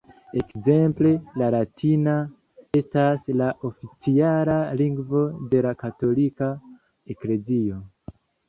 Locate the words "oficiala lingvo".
3.71-5.23